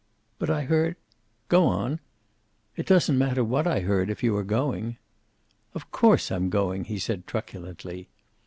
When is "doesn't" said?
2.87-3.19